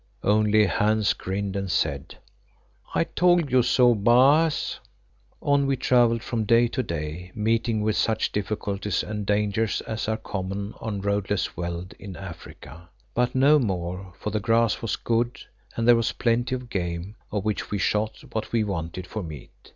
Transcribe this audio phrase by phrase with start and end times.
[0.23, 2.15] Only Hans grinned and said,
[2.95, 4.79] "I told you so, Baas."
[5.43, 10.17] On we travelled from day to day, meeting with such difficulties and dangers as are
[10.17, 15.37] common on roadless veld in Africa, but no more, for the grass was good
[15.75, 19.51] and there was plenty of game, of which we shot what we wanted for meat.